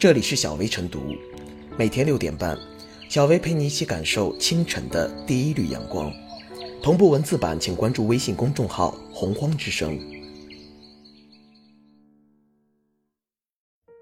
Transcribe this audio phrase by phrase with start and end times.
[0.00, 1.14] 这里是小薇晨读，
[1.76, 2.56] 每天六点半，
[3.10, 6.10] 小薇陪你一起感受清晨的第一缕阳光。
[6.82, 10.00] 同步文字版，请关注微信公众号“洪荒之声”。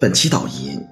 [0.00, 0.84] 本期导言：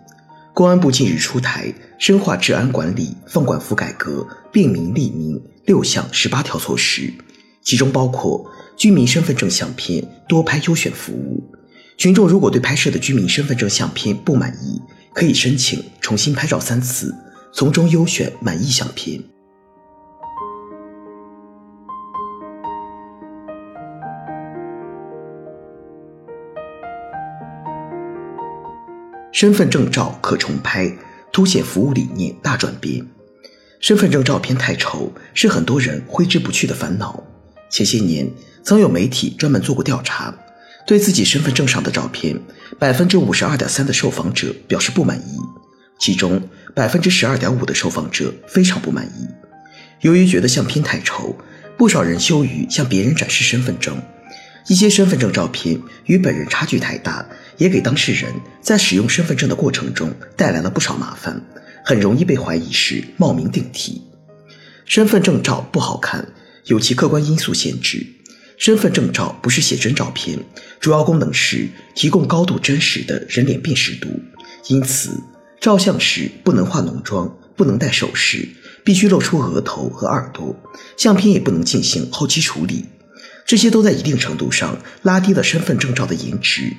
[0.55, 7.13] 公安部近日出台深化治安管理、放管服改革、便民利民六项十八条措施，
[7.61, 11.43] 其中包括居民身份证相片多拍优选服务。
[11.97, 14.81] 群众如果对拍摄的居民身份证相片不满意，
[15.15, 17.15] 可以申请重新拍照三次，
[17.53, 19.23] 从中优选满意相片。
[29.33, 30.91] 身份证照可重拍，
[31.33, 33.05] 凸显服务理念大转变。
[33.81, 37.23] 身份证照片太丑是很多人挥之不去的烦恼。
[37.69, 38.31] 前些年
[38.63, 40.33] 曾有媒体专门做过调查，
[40.87, 42.39] 对自己身份证上的照片，
[42.79, 45.39] 百分之五十二点三的受访者表示不满意，
[45.99, 49.29] 其中百分之十二点五的受访者非常不满意。
[50.01, 51.37] 由于觉得相片太丑，
[51.77, 53.97] 不少人羞于向别人展示身份证。
[54.69, 61.41] 一些身份证照片与本人差距太大，也给当事人在使用身份证的过程中带来了不少麻烦，
[61.85, 64.03] 很容易被怀疑是冒名顶替。
[64.85, 66.29] 身份证照不好看，
[66.67, 68.07] 有其客观因素限制。
[68.57, 70.39] 身份证照不是写真照片，
[70.83, 74.09] 主要功能是提供高度真实的人脸辨识度，
[74.67, 75.23] 因此
[75.61, 78.49] 照相时不能化浓妆，不能戴首饰，
[78.85, 80.57] 必须露出额头和耳朵，
[80.97, 82.87] 相片也不能进行后期处理。
[83.47, 86.73] 这些都在一定程度上拉低了身份证照的颜值。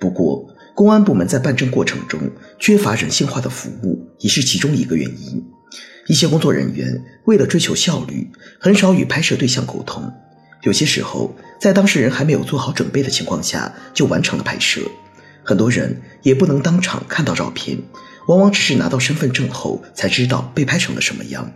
[0.00, 2.18] 不过，公安部门在办证过程中
[2.58, 5.44] 缺乏人性化的服务，也是其中一个原因。
[6.06, 10.10] 一些工作人员为了追求效率，很少与拍摄对象沟通，
[10.62, 14.80] 有些时候在当事人还没有做好准备的情况下就完成了拍摄。
[15.44, 17.78] 很多人也不能当场看到照片，
[18.26, 21.48] 往往只是拿到身份证后才知道被拍成了什么样。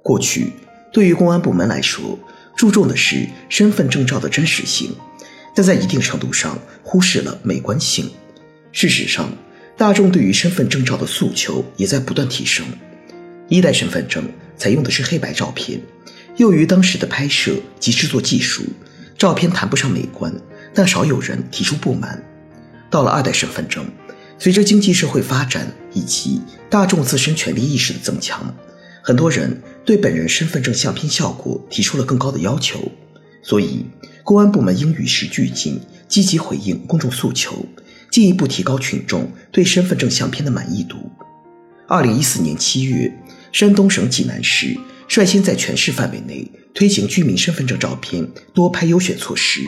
[0.00, 0.52] 过去，
[0.92, 2.16] 对于公安部门来说，
[2.56, 4.94] 注重的是身份证照的真实性，
[5.56, 8.08] 但在一定程度上忽视了美观性。
[8.70, 9.28] 事实上，
[9.76, 12.64] 大众对于身份证照的诉求也在不断提升。
[13.48, 14.22] 一代身份证
[14.56, 15.80] 采用的是黑白照片，
[16.36, 18.62] 由于当时的拍摄及制作技术，
[19.16, 20.34] 照片谈不上美观，
[20.74, 22.22] 但少有人提出不满。
[22.90, 23.86] 到了二代身份证，
[24.38, 28.54] 随着经济社会发展以及大众自身权利意识的增强。
[29.02, 32.92] 很多人对本人身份证相片效果提出了更高的要求，
[33.42, 33.86] 所以
[34.22, 37.66] 公安部门应与时俱进，积极回应公众诉求，
[38.10, 40.96] 进一步提高群众对身份证相片的满意度。
[41.88, 43.12] 二零一四年七月，
[43.50, 44.78] 山东省济南市
[45.12, 49.60] 率先在全市范围内推行居民身份证照片多拍优选措施，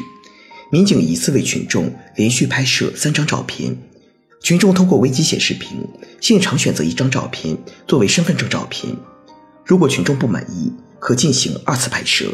[0.72, 3.77] 民警一次为群众连续拍摄三张照片。
[4.41, 5.87] 群众通过微机显示屏
[6.19, 7.54] 现场选择一张照片
[7.87, 8.91] 作为身份证照片。
[9.66, 12.33] 如果群众不满意，可进行二次拍摄。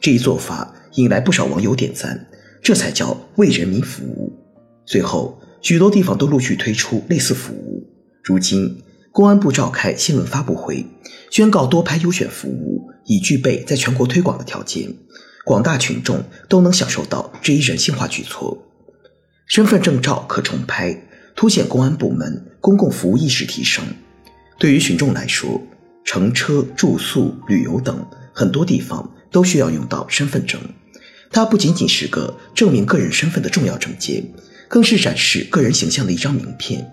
[0.00, 2.28] 这一做法引来不少网友点赞，
[2.62, 4.32] 这才叫为人民服务。
[4.86, 7.86] 随后，许多地方都陆续推出类似服务。
[8.24, 8.82] 如今，
[9.18, 10.86] 公安部召开新闻发布会，
[11.28, 14.94] 宣告多拍优选服务已具备在全国推广的条件，
[15.44, 18.64] 广大群众都能享受到这一人性化举措。
[19.48, 20.96] 身份证照可重拍，
[21.34, 23.84] 凸显公安部门公共服务意识提升。
[24.56, 25.60] 对于群众来说，
[26.04, 30.60] 乘车、住宿、旅游等很多地方都需要用到身份证，
[31.32, 34.32] 它不仅仅是个证明个人身份的重要证件，
[34.68, 36.88] 更是展示个人形象的一张名片。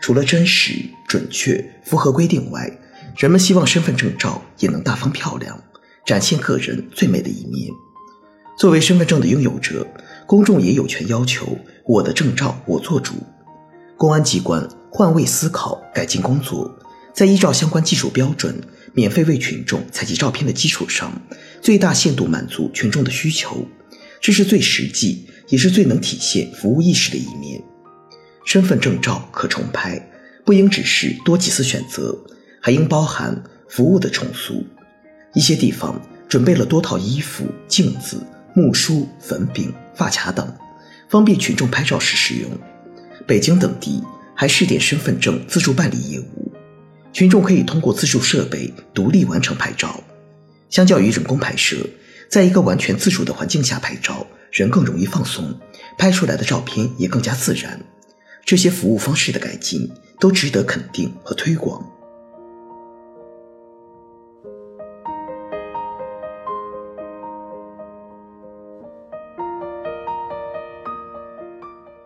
[0.00, 0.74] 除了真实、
[1.08, 2.70] 准确、符合规定外，
[3.16, 5.62] 人们希望身份证照也能大方漂亮，
[6.04, 7.70] 展现个人最美的一面。
[8.58, 9.86] 作为身份证的拥有者，
[10.26, 13.14] 公众也有权要求我的证照我做主。
[13.96, 16.78] 公安机关换位思考，改进工作。
[17.14, 21.10] 在依照相关技术标准，免费为群众采集照片的基础上，
[21.62, 23.66] 最大限度满足群众的需求，
[24.20, 27.62] 这是最实际，也是最能体现服务意识的一面。
[28.46, 30.00] 身份证照可重拍，
[30.44, 32.16] 不应只是多几次选择，
[32.62, 34.64] 还应包含服务的重塑。
[35.34, 40.50] 一些地方准备了多套衣服、镜子、木梳、粉饼、发卡等，
[41.08, 42.50] 方便群众拍照时使用。
[43.26, 44.00] 北京等地
[44.32, 46.52] 还试点身份证自助办理业务。
[47.12, 50.00] 群众可以通过自助设备独立完成拍照，
[50.70, 51.76] 相较于人工拍摄，
[52.30, 55.58] 在一个完全自主的环境下拍照，人更容易放松，
[55.98, 57.80] 拍出来的照片也更加自然。
[58.46, 59.90] 这些服务方式的改进
[60.20, 61.84] 都值得肯定和推广。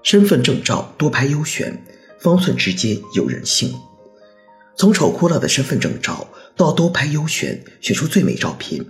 [0.02, 1.84] 身份证照多拍优选，
[2.18, 3.74] 方寸之间有人性。
[4.74, 6.26] 从丑哭了的身份证照
[6.56, 8.82] 到多拍优选，选出最美照片，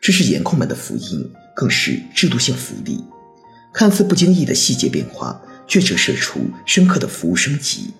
[0.00, 3.04] 这是颜控们的福音，更是制度性福利。
[3.74, 7.92] 看似不经意的细节变化，却折射出深刻的服务升级。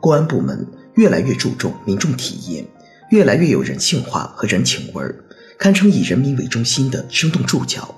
[0.00, 2.64] 公安部门越来越注重民众体验，
[3.10, 5.14] 越来越有人性化和人情味儿，
[5.58, 7.94] 堪称以人民为中心的生动注脚。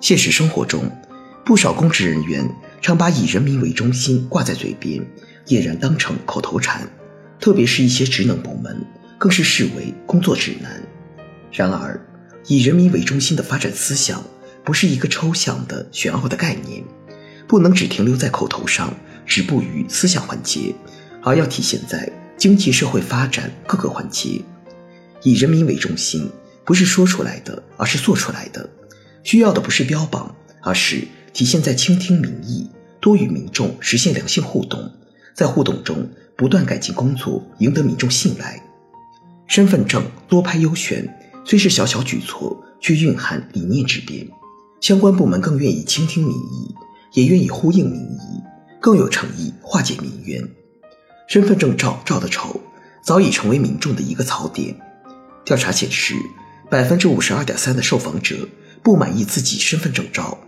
[0.00, 0.90] 现实生活中，
[1.44, 2.48] 不少公职人员
[2.80, 5.04] 常把以人民为中心挂在嘴边，
[5.46, 6.88] 俨然当成口头禅。
[7.40, 8.84] 特别是一些职能部门，
[9.18, 10.82] 更是视为工作指南。
[11.50, 12.00] 然而，
[12.46, 14.22] 以人民为中心的发展思想，
[14.64, 16.84] 不是一个抽象的玄奥的概念，
[17.52, 18.90] 不能只停留在口头上，
[19.26, 20.74] 止步于思想环节，
[21.22, 24.40] 而要体现在经济社会发展各个环节。
[25.22, 26.30] 以人民为中心，
[26.64, 28.66] 不是说出来的，而是做出来的。
[29.22, 32.70] 需要的不是标榜，而是体现在倾听民意，
[33.02, 34.90] 多与民众实现良性互动，
[35.34, 36.08] 在互动中。
[36.38, 38.58] 不断改进工作，赢得民众信赖。
[39.46, 41.06] 身份证多拍优选
[41.44, 44.26] 虽是小小举措，却蕴含理念之变。
[44.80, 46.74] 相关部门更愿意倾听民意，
[47.12, 48.42] 也愿意呼应民意，
[48.80, 50.48] 更有诚意化解民怨。
[51.28, 52.60] 身份证照照的丑，
[53.04, 54.76] 早已成为民众的一个槽点。
[55.44, 56.14] 调查显示，
[56.70, 58.48] 百分之五十二点三的受访者
[58.82, 60.38] 不满意自己身份证照。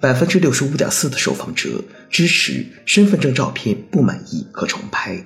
[0.00, 5.24] 百分之六十五点四的受访者支持身份证照片不满意可重拍。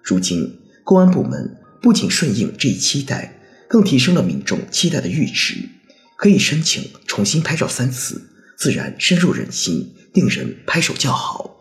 [0.00, 5.68] 如今，公安部门不仅顺应这一期待，更提升了民众期待的阈值，
[6.16, 8.22] 可以申请重新拍照三次，
[8.56, 11.56] 自然深入人心，令人拍手叫好。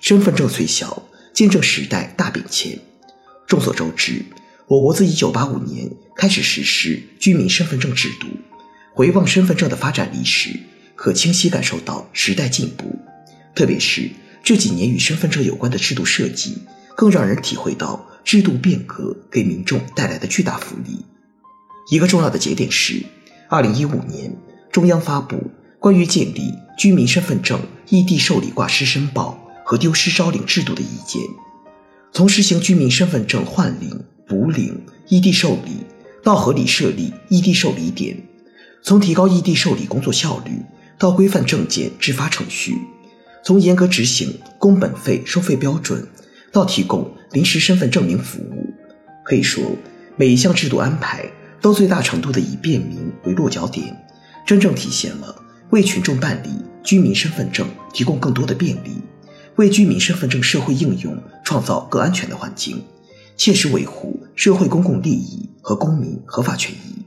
[0.00, 1.02] 身份证虽小，
[1.32, 2.78] 见证时代大变迁。
[3.46, 4.24] 众所周知，
[4.66, 8.26] 我国自一九八五年开始实施居民身份证制度，
[8.94, 10.58] 回望身份证的发展历史。
[10.94, 12.96] 可清晰感受到时代进步，
[13.56, 14.08] 特别是
[14.44, 16.58] 这几年与身份证有关的制度设计，
[16.96, 21.04] 更让人体会到制度变革给民众带来的巨大福利。
[21.90, 23.02] 一个重要的节点是，
[23.48, 24.36] 二零一五年
[24.70, 25.50] 中央发布
[25.82, 31.20] 关于建立居民身份证异地受理挂失申报和丢失招领制度的意见，
[32.12, 35.78] 从实行居民身份证换领、补领、异地受理，
[36.22, 38.16] 到合理设立异地受理点，
[38.80, 40.52] 从提高异地受理工作效率。
[40.98, 42.78] 到规范证件制发程序，
[43.44, 46.06] 从严格执行工本费收费标准，
[46.52, 48.72] 到提供临时身份证明服务，
[49.24, 49.64] 可以说
[50.14, 51.28] 每一项制度安排
[51.60, 54.00] 都最大程度的以便民为落脚点，
[54.46, 55.41] 真正体现了
[55.72, 56.50] 为群众办理
[56.84, 58.90] 居民身份证提供更多的便利，
[59.56, 62.84] 为居民身份证社会应用创造更安全的环境，
[63.38, 67.02] 切实维护社会公共利益和公民合法权益。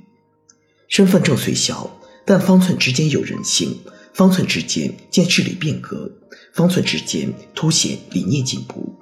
[0.87, 1.89] 身份证虽小。
[2.27, 3.77] 但方寸之间有人性，
[4.11, 6.11] 方寸之间见治理变革，
[6.53, 8.95] 方寸之间凸显理念进步。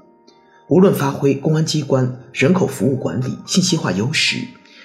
[0.67, 4.39] 无论发挥公安机关人口服务管理信息化优势，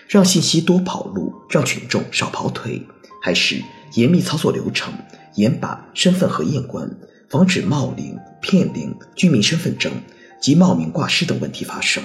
[0.06, 2.86] 让信息多跑路，让群众少跑腿，
[3.20, 3.60] 还是
[3.94, 4.92] 严密操作流程，
[5.34, 6.90] 严把身份核验关，
[7.28, 9.92] 防止冒领、骗领居民身份证
[10.40, 12.02] 及冒名挂失等问题发生，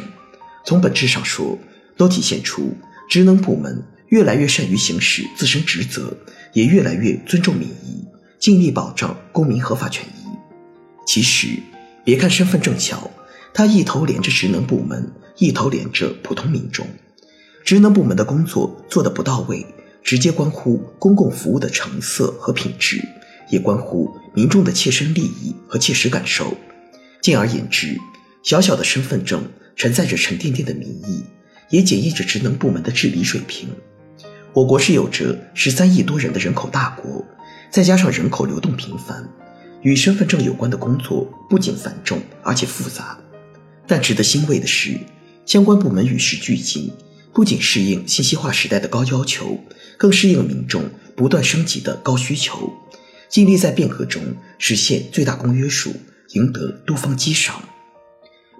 [0.65, 1.57] 从本质上说，
[1.97, 2.73] 都体现出
[3.09, 3.83] 职能部门。
[4.09, 6.15] 越来越善于行使自身职责，
[6.51, 8.05] 也越来越尊重民意，
[8.37, 10.27] 尽力保障公民合法权益。
[11.03, 11.57] 其实，
[12.03, 13.09] 别看身份证巧，
[13.55, 16.85] 它一头连着职能部门，一头连着普通民众。
[17.65, 19.65] 职能部门的工作做得不到位，
[20.03, 23.01] 直接关乎公共服务的成色和品质，
[23.49, 26.55] 也关乎民众的切身利益和切实感受。
[27.21, 27.97] 进而言之，
[28.43, 29.43] 小小的身份证
[29.75, 31.23] 承载着沉甸甸的民意，
[31.69, 33.69] 也检验着职能部门的治理水平。
[34.51, 37.25] 我国是有着十三亿多人的人口大国，
[37.71, 39.27] 再加上人口流动频繁，
[39.81, 43.17] 与身份证有关的工作不仅繁重而且复杂。
[43.87, 44.99] 但值得欣慰的是，
[45.45, 46.91] 相关部门与时俱进，
[47.33, 49.59] 不仅适应信息化时代的高要求，
[49.97, 52.71] 更适应民众不断升级的高需求，
[53.29, 54.21] 尽力在变革中
[54.57, 55.93] 实现最大公约数，
[56.33, 57.61] 赢得多方激赏。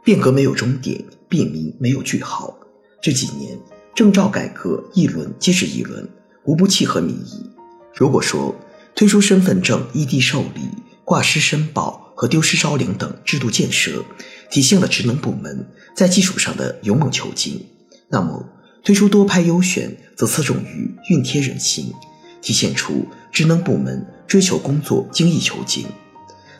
[0.03, 2.58] 变革没有终点，便民没有句号。
[3.01, 3.58] 这几年。
[3.96, 6.10] 证照改革一轮接着一轮，
[6.46, 7.46] 无不契合民意。
[7.94, 8.56] 如果说
[8.96, 10.62] 推出身份证异地受理、
[11.06, 14.03] 挂失申报和丢失招领等制度建设，
[14.50, 17.68] 体现了职能部门在技术上的勇猛求进，
[18.10, 18.50] 那么
[18.84, 21.94] 推出多拍优选则侧重于熨贴人心，
[22.42, 25.86] 体现出职能部门追求工作精益求精。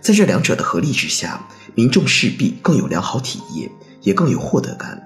[0.02, 3.70] 在这两者的合力之下，民众势必更有良好体验，
[4.02, 5.02] 也更有获得感。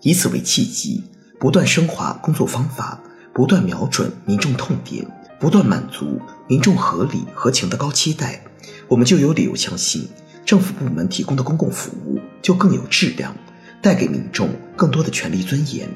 [0.00, 1.04] 以此为契机。
[1.40, 2.98] 不断升华工作方法，
[3.34, 5.06] 不断瞄准民众痛点，
[5.38, 6.18] 不断满足
[6.48, 8.42] 民众合理合情的高期待，
[8.88, 10.08] 我们就有理由相信，
[10.46, 13.36] 政府部门提供的公共服务就更有质量，
[13.82, 15.86] 带给民众更多的权利尊严。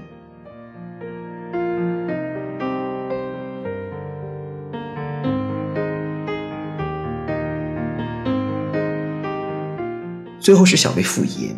[10.49, 11.55] 最后是小薇复言，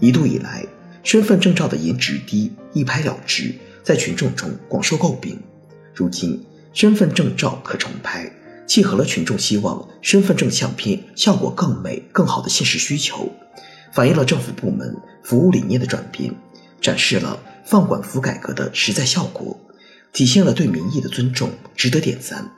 [0.00, 0.66] 一度以来，
[1.04, 5.38] 身份证照的颜值低、一拍了之，在群众中广受诟病。
[5.94, 8.28] 如今，身份证照可重拍，
[8.66, 13.30] 契合了群众希望身份证相片效果更美、更好的现实需求，
[13.92, 16.34] 反映了政府部门服务理念的转变，
[16.80, 19.56] 展示了放管服改革的实在效果，
[20.12, 22.50] 体现了对民意的尊重，值得点赞。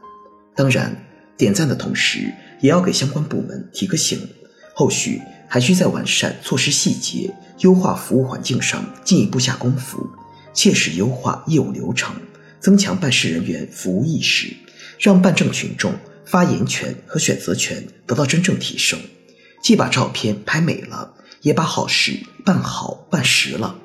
[0.57, 0.97] 当然，
[1.37, 4.27] 点赞的同时，也要给相关部门提个醒，
[4.75, 5.21] 后续。
[5.51, 10.09] 还需在完善措施细节、优化服务环境上进一步下功夫，
[10.55, 12.15] 切实优化业务流程，
[12.61, 14.55] 增强办事人员服务意识，
[15.01, 15.93] 让办证群众
[16.25, 18.97] 发言权和选择权得到真正提升。
[19.61, 23.77] 既把照片拍美了，也把好事办好办实了。